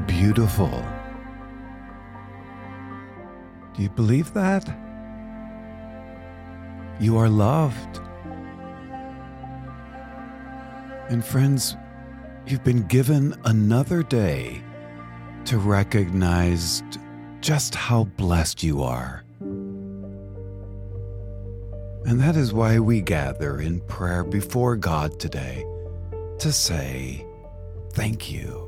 beautiful. 0.00 0.84
Do 3.74 3.82
you 3.82 3.90
believe 3.90 4.32
that? 4.34 4.68
You 7.00 7.16
are 7.16 7.28
loved. 7.28 8.00
And 11.08 11.24
friends, 11.24 11.76
you've 12.46 12.64
been 12.64 12.82
given 12.82 13.34
another 13.44 14.02
day 14.02 14.62
to 15.44 15.58
recognize 15.58 16.82
just 17.40 17.74
how 17.74 18.04
blessed 18.04 18.62
you 18.62 18.82
are. 18.82 19.24
And 22.04 22.20
that 22.20 22.36
is 22.36 22.52
why 22.52 22.78
we 22.78 23.00
gather 23.00 23.60
in 23.60 23.80
prayer 23.80 24.24
before 24.24 24.76
God 24.76 25.20
today 25.20 25.64
to 26.38 26.52
say, 26.52 27.24
Thank 27.92 28.30
you. 28.30 28.67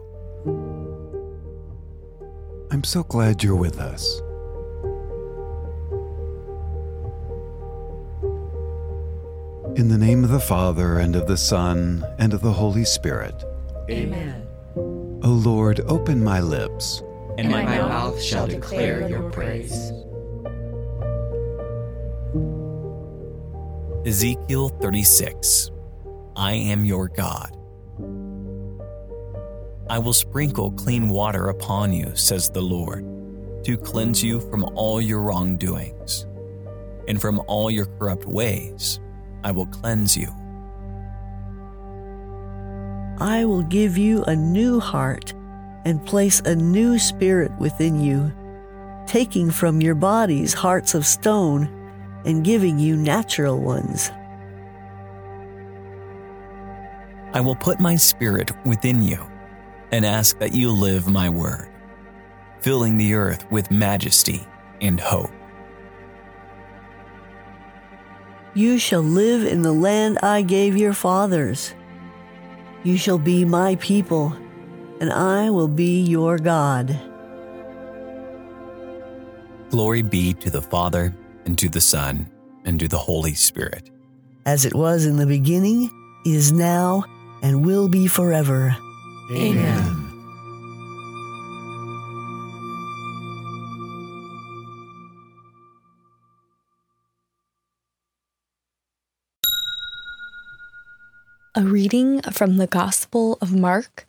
I'm 2.72 2.84
so 2.84 3.02
glad 3.02 3.42
you're 3.42 3.56
with 3.56 3.80
us. 3.80 4.20
In 9.76 9.88
the 9.88 9.98
name 9.98 10.22
of 10.22 10.30
the 10.30 10.38
Father, 10.38 10.98
and 11.00 11.16
of 11.16 11.26
the 11.26 11.36
Son, 11.36 12.04
and 12.18 12.32
of 12.32 12.42
the 12.42 12.52
Holy 12.52 12.84
Spirit. 12.84 13.44
Amen. 13.90 14.46
O 14.76 15.30
Lord, 15.30 15.80
open 15.88 16.22
my 16.22 16.40
lips, 16.40 17.02
And 17.38 17.50
my 17.50 17.64
mouth 17.64 18.22
shall 18.22 18.46
declare 18.46 19.08
your 19.08 19.30
praise. 19.30 19.92
Ezekiel 24.06 24.68
36 24.80 25.70
I 26.36 26.52
am 26.52 26.84
your 26.84 27.08
God. 27.08 27.56
I 29.90 29.98
will 29.98 30.12
sprinkle 30.12 30.70
clean 30.70 31.08
water 31.08 31.48
upon 31.48 31.92
you, 31.92 32.14
says 32.14 32.48
the 32.48 32.60
Lord, 32.60 33.04
to 33.64 33.76
cleanse 33.76 34.22
you 34.22 34.38
from 34.38 34.62
all 34.76 35.00
your 35.00 35.20
wrongdoings. 35.20 36.28
And 37.08 37.20
from 37.20 37.42
all 37.48 37.72
your 37.72 37.86
corrupt 37.86 38.24
ways, 38.24 39.00
I 39.42 39.50
will 39.50 39.66
cleanse 39.66 40.16
you. 40.16 40.28
I 43.18 43.44
will 43.44 43.64
give 43.64 43.98
you 43.98 44.22
a 44.24 44.36
new 44.36 44.78
heart 44.78 45.34
and 45.84 46.06
place 46.06 46.38
a 46.38 46.54
new 46.54 46.96
spirit 46.96 47.50
within 47.58 48.00
you, 48.00 48.32
taking 49.08 49.50
from 49.50 49.82
your 49.82 49.96
bodies 49.96 50.54
hearts 50.54 50.94
of 50.94 51.04
stone 51.04 51.68
and 52.24 52.44
giving 52.44 52.78
you 52.78 52.96
natural 52.96 53.60
ones. 53.60 54.12
I 57.34 57.40
will 57.40 57.56
put 57.56 57.80
my 57.80 57.96
spirit 57.96 58.52
within 58.64 59.02
you 59.02 59.29
and 59.92 60.04
ask 60.04 60.38
that 60.38 60.54
you 60.54 60.70
live 60.70 61.08
my 61.08 61.28
word, 61.28 61.68
filling 62.60 62.96
the 62.96 63.14
earth 63.14 63.50
with 63.50 63.70
majesty 63.70 64.46
and 64.80 65.00
hope. 65.00 65.30
You 68.54 68.78
shall 68.78 69.02
live 69.02 69.44
in 69.44 69.62
the 69.62 69.72
land 69.72 70.18
I 70.22 70.42
gave 70.42 70.76
your 70.76 70.92
fathers. 70.92 71.74
You 72.82 72.96
shall 72.96 73.18
be 73.18 73.44
my 73.44 73.76
people, 73.76 74.36
and 75.00 75.12
I 75.12 75.50
will 75.50 75.68
be 75.68 76.00
your 76.02 76.38
God. 76.38 76.98
Glory 79.70 80.02
be 80.02 80.34
to 80.34 80.50
the 80.50 80.62
Father, 80.62 81.14
and 81.44 81.56
to 81.58 81.68
the 81.68 81.80
Son, 81.80 82.28
and 82.64 82.80
to 82.80 82.88
the 82.88 82.98
Holy 82.98 83.34
Spirit. 83.34 83.90
As 84.46 84.64
it 84.64 84.74
was 84.74 85.06
in 85.06 85.16
the 85.16 85.26
beginning, 85.26 85.90
is 86.26 86.50
now, 86.52 87.04
and 87.42 87.64
will 87.64 87.88
be 87.88 88.06
forever. 88.06 88.76
Amen. 89.32 90.08
A 101.54 101.62
reading 101.62 102.22
from 102.22 102.56
the 102.56 102.66
Gospel 102.66 103.38
of 103.40 103.54
Mark, 103.54 104.08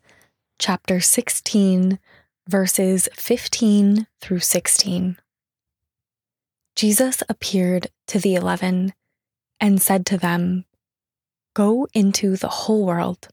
chapter 0.58 1.00
16, 1.00 2.00
verses 2.48 3.08
15 3.14 4.08
through 4.20 4.40
16. 4.40 5.18
Jesus 6.76 7.22
appeared 7.30 7.88
to 8.08 8.18
the 8.18 8.34
eleven 8.34 8.94
and 9.60 9.80
said 9.80 10.08
to 10.08 10.18
them, 10.18 10.66
Go 11.54 11.88
into 11.94 12.36
the 12.38 12.48
whole 12.48 12.88
world 12.88 13.28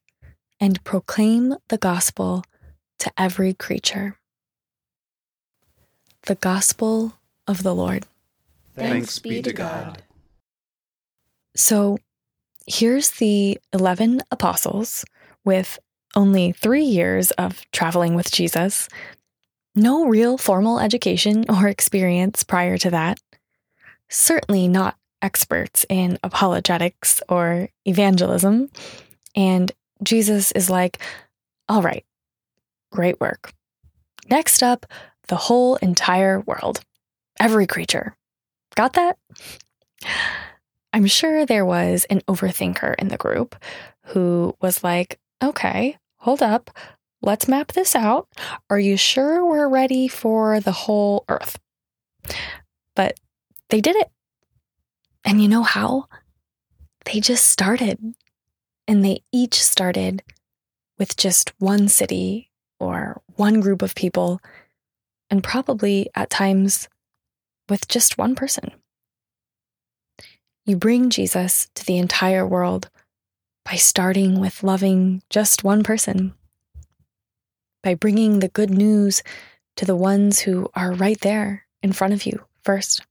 and 0.60 0.82
proclaim 0.84 1.54
the 1.68 1.78
gospel 1.78 2.44
to 2.98 3.12
every 3.16 3.54
creature. 3.54 4.16
The 6.22 6.34
Gospel 6.34 7.14
of 7.46 7.62
the 7.62 7.74
Lord. 7.74 8.04
Thanks 8.74 9.18
be 9.18 9.40
to 9.42 9.52
God. 9.52 10.02
So 11.56 11.98
here's 12.66 13.10
the 13.12 13.58
11 13.72 14.22
apostles 14.30 15.04
with 15.44 15.78
only 16.14 16.52
three 16.52 16.84
years 16.84 17.30
of 17.32 17.62
traveling 17.72 18.14
with 18.14 18.30
Jesus, 18.30 18.88
no 19.74 20.06
real 20.06 20.36
formal 20.36 20.80
education 20.80 21.44
or 21.48 21.68
experience 21.68 22.44
prior 22.44 22.76
to 22.78 22.90
that, 22.90 23.18
certainly 24.08 24.68
not 24.68 24.96
experts 25.22 25.86
in 25.88 26.18
apologetics 26.22 27.22
or 27.28 27.68
evangelism. 27.84 28.70
And 29.34 29.72
Jesus 30.02 30.52
is 30.52 30.70
like, 30.70 30.98
all 31.68 31.82
right, 31.82 32.04
great 32.90 33.20
work. 33.20 33.52
Next 34.30 34.62
up, 34.62 34.86
the 35.28 35.36
whole 35.36 35.76
entire 35.76 36.40
world, 36.40 36.80
every 37.38 37.66
creature. 37.66 38.16
Got 38.74 38.94
that? 38.94 39.18
I'm 40.92 41.06
sure 41.06 41.44
there 41.44 41.66
was 41.66 42.06
an 42.08 42.20
overthinker 42.22 42.94
in 42.98 43.08
the 43.08 43.16
group 43.16 43.56
who 44.06 44.54
was 44.60 44.82
like, 44.82 45.18
okay, 45.42 45.98
hold 46.16 46.42
up. 46.42 46.70
Let's 47.20 47.48
map 47.48 47.72
this 47.72 47.96
out. 47.96 48.28
Are 48.70 48.78
you 48.78 48.96
sure 48.96 49.44
we're 49.44 49.68
ready 49.68 50.08
for 50.08 50.60
the 50.60 50.72
whole 50.72 51.24
Earth? 51.28 51.58
But 52.94 53.18
they 53.70 53.80
did 53.80 53.96
it. 53.96 54.10
And 55.24 55.42
you 55.42 55.48
know 55.48 55.62
how? 55.62 56.06
They 57.04 57.20
just 57.20 57.44
started. 57.44 57.98
And 58.88 59.04
they 59.04 59.22
each 59.30 59.62
started 59.62 60.22
with 60.98 61.16
just 61.16 61.52
one 61.58 61.88
city 61.88 62.50
or 62.80 63.22
one 63.36 63.60
group 63.60 63.82
of 63.82 63.94
people, 63.94 64.40
and 65.30 65.44
probably 65.44 66.08
at 66.14 66.30
times 66.30 66.88
with 67.68 67.86
just 67.86 68.18
one 68.18 68.34
person. 68.34 68.72
You 70.64 70.76
bring 70.76 71.10
Jesus 71.10 71.68
to 71.74 71.84
the 71.84 71.98
entire 71.98 72.46
world 72.46 72.88
by 73.64 73.74
starting 73.76 74.40
with 74.40 74.62
loving 74.62 75.22
just 75.28 75.62
one 75.62 75.82
person, 75.82 76.32
by 77.82 77.94
bringing 77.94 78.38
the 78.40 78.48
good 78.48 78.70
news 78.70 79.22
to 79.76 79.84
the 79.84 79.96
ones 79.96 80.40
who 80.40 80.70
are 80.74 80.92
right 80.92 81.20
there 81.20 81.66
in 81.82 81.92
front 81.92 82.14
of 82.14 82.24
you 82.24 82.44
first. 82.64 83.02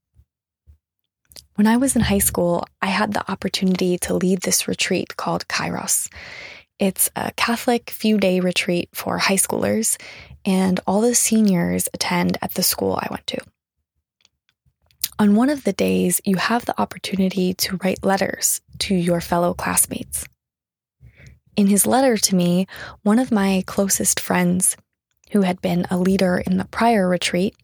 When 1.58 1.66
I 1.66 1.78
was 1.78 1.96
in 1.96 2.04
high 2.04 2.20
school, 2.20 2.68
I 2.84 2.86
had 2.86 3.14
the 3.14 3.32
opportunity 3.32 3.98
to 4.06 4.14
lead 4.14 4.42
this 4.42 4.68
retreat 4.68 5.18
called 5.18 5.48
Kairos. 5.48 6.08
It's 6.78 7.10
a 7.16 7.32
Catholic 7.32 7.90
few 7.90 8.20
day 8.20 8.40
retreat 8.40 8.90
for 8.94 9.18
high 9.18 9.38
schoolers, 9.38 10.00
and 10.46 10.80
all 10.86 11.02
the 11.02 11.16
seniors 11.16 11.90
attend 11.96 12.38
at 12.44 12.54
the 12.54 12.62
school 12.62 13.00
I 13.02 13.08
went 13.10 13.26
to. 13.26 13.40
On 15.18 15.34
one 15.34 15.50
of 15.50 15.64
the 15.64 15.74
days, 15.74 16.22
you 16.24 16.36
have 16.36 16.66
the 16.66 16.80
opportunity 16.80 17.56
to 17.56 17.80
write 17.84 18.06
letters 18.06 18.62
to 18.86 18.94
your 18.94 19.20
fellow 19.20 19.56
classmates. 19.56 20.28
In 21.56 21.66
his 21.66 21.88
letter 21.88 22.18
to 22.18 22.36
me, 22.36 22.68
one 23.02 23.18
of 23.18 23.32
my 23.32 23.64
closest 23.66 24.20
friends, 24.20 24.78
who 25.32 25.42
had 25.42 25.60
been 25.60 25.88
a 25.90 25.98
leader 25.98 26.38
in 26.38 26.58
the 26.58 26.66
prior 26.66 27.10
retreat, 27.10 27.56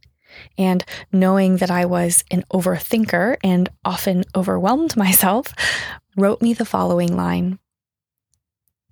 and 0.58 0.84
knowing 1.12 1.58
that 1.58 1.72
I 1.72 1.86
was 1.86 2.24
an 2.32 2.44
overthinker 2.54 3.38
and 3.44 3.70
often 3.84 4.24
overwhelmed 4.36 4.96
myself, 5.06 5.54
wrote 6.16 6.42
me 6.42 6.54
the 6.54 6.66
following 6.66 7.16
line 7.16 7.60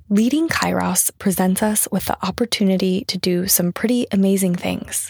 Leading 0.10 0.50
Kairos 0.50 1.10
presents 1.20 1.64
us 1.64 1.88
with 1.90 2.04
the 2.04 2.18
opportunity 2.22 3.06
to 3.06 3.18
do 3.18 3.48
some 3.48 3.72
pretty 3.72 4.08
amazing 4.12 4.56
things. 4.56 5.10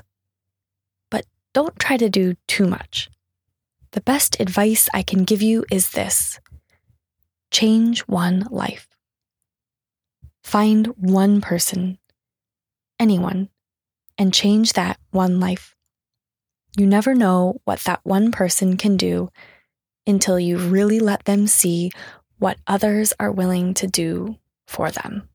But 1.10 1.26
don't 1.54 1.80
try 1.80 1.98
to 1.98 2.08
do 2.08 2.36
too 2.48 2.68
much. 2.68 3.10
The 3.94 4.02
best 4.02 4.40
advice 4.40 4.90
I 4.94 5.02
can 5.02 5.24
give 5.24 5.42
you 5.42 5.66
is 5.72 5.90
this 5.90 6.40
change 7.50 8.02
one 8.02 8.48
life. 8.52 8.88
Find 10.44 10.86
one 10.98 11.42
person, 11.42 11.98
anyone, 13.00 13.50
and 14.20 14.32
change 14.32 14.74
that 14.74 15.00
one 15.10 15.40
life. 15.40 15.76
You 16.78 16.88
never 16.88 17.14
know 17.14 17.62
what 17.66 17.82
that 17.82 18.02
one 18.04 18.32
person 18.32 18.78
can 18.78 18.98
do 18.98 19.30
until 20.08 20.40
you 20.40 20.58
really 20.58 21.00
let 21.00 21.26
them 21.26 21.48
see 21.48 21.92
what 22.40 22.58
others 22.68 23.14
are 23.20 23.32
willing 23.32 23.74
to 23.76 23.88
do 23.88 24.38
for 24.68 24.90
them. 24.92 25.30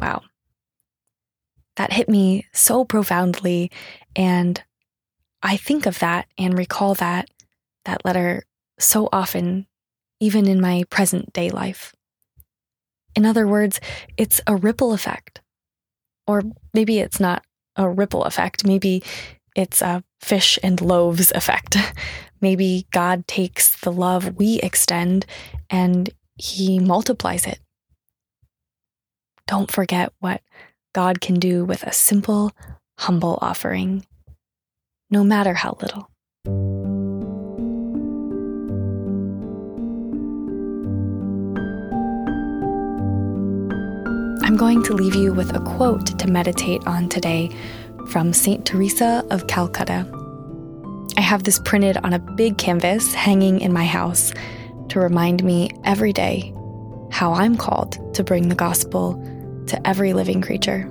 Wow. 0.00 0.22
that 1.76 1.92
hit 1.92 2.08
me 2.08 2.46
so 2.52 2.84
profoundly. 2.84 3.70
And 4.16 4.62
I 5.42 5.56
think 5.56 5.86
of 5.86 5.98
that 6.00 6.26
and 6.36 6.58
recall 6.58 6.94
that, 6.96 7.30
that 7.84 8.04
letter 8.04 8.44
so 8.78 9.08
often, 9.12 9.66
even 10.20 10.46
in 10.48 10.60
my 10.60 10.84
present 10.90 11.32
day 11.32 11.50
life. 11.50 11.94
In 13.14 13.24
other 13.24 13.46
words, 13.46 13.80
it's 14.16 14.40
a 14.46 14.56
ripple 14.56 14.92
effect. 14.92 15.40
Or 16.26 16.42
maybe 16.74 16.98
it's 16.98 17.20
not 17.20 17.44
a 17.76 17.88
ripple 17.88 18.24
effect. 18.24 18.66
Maybe 18.66 19.02
it's 19.58 19.82
a 19.82 20.04
fish 20.20 20.58
and 20.62 20.80
loaves 20.80 21.32
effect. 21.32 21.76
maybe 22.40 22.86
God 22.92 23.26
takes 23.26 23.80
the 23.80 23.90
love 23.90 24.36
we 24.36 24.60
extend 24.60 25.26
and 25.68 26.08
he 26.36 26.78
multiplies 26.78 27.44
it. 27.44 27.58
Don't 29.48 29.70
forget 29.70 30.12
what 30.20 30.42
God 30.94 31.20
can 31.20 31.40
do 31.40 31.64
with 31.64 31.82
a 31.82 31.92
simple, 31.92 32.52
humble 32.98 33.38
offering, 33.42 34.06
no 35.10 35.24
matter 35.24 35.54
how 35.54 35.76
little. 35.80 36.08
I'm 44.44 44.56
going 44.56 44.82
to 44.84 44.94
leave 44.94 45.14
you 45.14 45.32
with 45.32 45.54
a 45.54 45.60
quote 45.60 46.18
to 46.18 46.26
meditate 46.28 46.86
on 46.86 47.08
today 47.08 47.50
from 48.08 48.32
St. 48.32 48.64
Teresa 48.64 49.24
of 49.30 49.46
Calcutta. 49.46 50.06
I 51.16 51.20
have 51.20 51.44
this 51.44 51.60
printed 51.64 51.98
on 51.98 52.12
a 52.12 52.18
big 52.18 52.56
canvas 52.56 53.12
hanging 53.12 53.60
in 53.60 53.72
my 53.72 53.84
house 53.84 54.32
to 54.88 55.00
remind 55.00 55.44
me 55.44 55.70
every 55.84 56.12
day 56.12 56.54
how 57.10 57.32
I'm 57.32 57.56
called 57.56 58.14
to 58.14 58.24
bring 58.24 58.48
the 58.48 58.54
gospel 58.54 59.14
to 59.66 59.86
every 59.86 60.12
living 60.12 60.40
creature. 60.40 60.90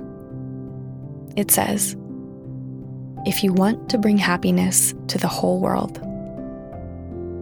It 1.36 1.50
says, 1.50 1.96
If 3.26 3.42
you 3.42 3.52
want 3.52 3.88
to 3.90 3.98
bring 3.98 4.18
happiness 4.18 4.94
to 5.08 5.18
the 5.18 5.28
whole 5.28 5.60
world, 5.60 5.94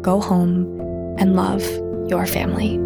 go 0.02 0.20
home 0.20 0.80
and 1.18 1.36
love 1.36 1.62
your 2.08 2.26
family. 2.26 2.85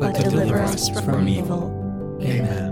but 0.00 0.14
deliver 0.14 0.58
us 0.58 0.88
from 0.88 1.28
evil. 1.28 2.18
Amen. 2.22 2.70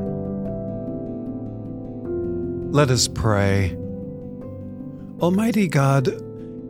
Let 2.73 2.91
us 2.91 3.07
pray. 3.07 3.77
Almighty 5.21 5.69
God, 5.69 6.09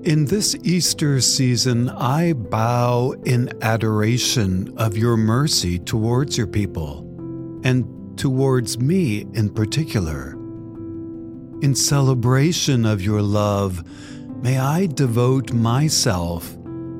in 0.05 0.25
this 0.25 0.57
Easter 0.65 1.21
season, 1.21 1.89
I 1.91 2.33
bow 2.33 3.13
in 3.25 3.51
adoration 3.63 4.75
of 4.77 4.97
your 4.97 5.17
mercy 5.17 5.79
towards 5.79 6.37
your 6.37 6.49
people 6.49 7.01
and 7.63 8.19
towards 8.19 8.81
me 8.81 9.27
in 9.35 9.51
particular. 9.51 10.33
In 11.63 11.75
celebration 11.75 12.85
of 12.85 13.01
your 13.01 13.23
love, 13.23 13.85
may 14.43 14.59
I 14.59 14.87
devote 14.87 15.53
myself 15.53 16.58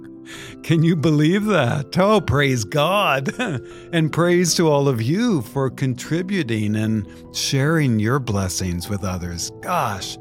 Can 0.61 0.83
you 0.83 0.95
believe 0.95 1.45
that? 1.45 1.97
Oh, 1.97 2.21
praise 2.21 2.65
God. 2.65 3.33
and 3.91 4.13
praise 4.13 4.53
to 4.55 4.69
all 4.69 4.87
of 4.87 5.01
you 5.01 5.41
for 5.41 5.71
contributing 5.71 6.75
and 6.75 7.07
sharing 7.35 7.99
your 7.99 8.19
blessings 8.19 8.89
with 8.89 9.03
others. 9.03 9.51
Gosh, 9.61 10.19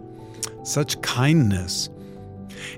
such 0.65 0.99
kindness. 1.03 1.91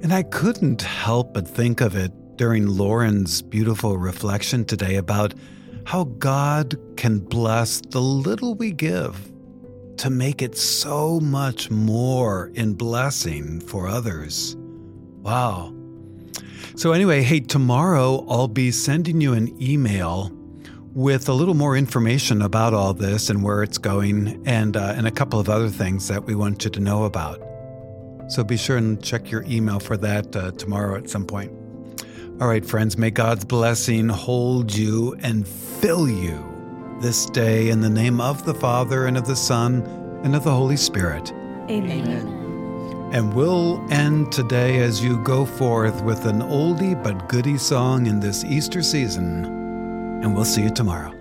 And 0.02 0.12
I 0.12 0.24
couldn't 0.24 0.82
help 0.82 1.34
but 1.34 1.46
think 1.46 1.80
of 1.80 1.94
it 1.94 2.10
during 2.36 2.66
Lauren's 2.66 3.42
beautiful 3.42 3.96
reflection 3.96 4.64
today 4.64 4.96
about 4.96 5.34
how 5.84 6.04
God 6.04 6.78
can 6.96 7.18
bless 7.18 7.80
the 7.80 8.00
little 8.00 8.54
we 8.54 8.72
give 8.72 9.30
to 9.98 10.10
make 10.10 10.42
it 10.42 10.56
so 10.56 11.20
much 11.20 11.70
more 11.70 12.50
in 12.54 12.74
blessing 12.74 13.60
for 13.60 13.86
others. 13.86 14.56
Wow. 15.22 15.74
So, 16.76 16.92
anyway, 16.92 17.22
hey, 17.22 17.40
tomorrow 17.40 18.26
I'll 18.28 18.48
be 18.48 18.72
sending 18.72 19.20
you 19.20 19.34
an 19.34 19.56
email 19.62 20.32
with 20.92 21.28
a 21.28 21.32
little 21.32 21.54
more 21.54 21.76
information 21.76 22.42
about 22.42 22.74
all 22.74 22.94
this 22.94 23.30
and 23.30 23.42
where 23.42 23.62
it's 23.62 23.78
going, 23.78 24.42
and, 24.46 24.76
uh, 24.76 24.94
and 24.96 25.06
a 25.06 25.10
couple 25.10 25.38
of 25.38 25.48
other 25.48 25.68
things 25.68 26.08
that 26.08 26.24
we 26.24 26.34
want 26.34 26.64
you 26.64 26.70
to 26.70 26.80
know 26.80 27.04
about. 27.04 27.40
So, 28.28 28.42
be 28.42 28.56
sure 28.56 28.76
and 28.76 29.02
check 29.02 29.30
your 29.30 29.44
email 29.44 29.78
for 29.78 29.96
that 29.98 30.34
uh, 30.34 30.50
tomorrow 30.52 30.96
at 30.96 31.08
some 31.08 31.26
point. 31.26 31.52
All 32.40 32.48
right, 32.48 32.66
friends, 32.66 32.98
may 32.98 33.12
God's 33.12 33.44
blessing 33.44 34.08
hold 34.08 34.74
you 34.74 35.16
and 35.22 35.46
fill 35.46 36.08
you 36.08 36.98
this 37.00 37.26
day 37.26 37.68
in 37.68 37.80
the 37.80 37.88
name 37.88 38.20
of 38.20 38.44
the 38.44 38.54
Father 38.54 39.06
and 39.06 39.16
of 39.16 39.24
the 39.24 39.36
Son 39.36 39.82
and 40.24 40.34
of 40.34 40.42
the 40.42 40.50
Holy 40.50 40.76
Spirit. 40.76 41.30
Amen. 41.70 43.10
And 43.12 43.32
we'll 43.32 43.80
end 43.88 44.32
today 44.32 44.80
as 44.80 45.02
you 45.02 45.22
go 45.22 45.46
forth 45.46 46.02
with 46.02 46.26
an 46.26 46.40
oldie 46.40 47.00
but 47.04 47.28
goodie 47.28 47.56
song 47.56 48.08
in 48.08 48.18
this 48.18 48.42
Easter 48.42 48.82
season. 48.82 49.44
And 50.24 50.34
we'll 50.34 50.44
see 50.44 50.64
you 50.64 50.70
tomorrow. 50.70 51.13